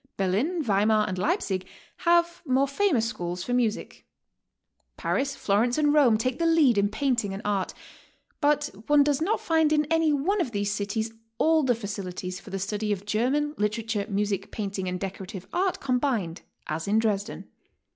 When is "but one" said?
8.39-9.03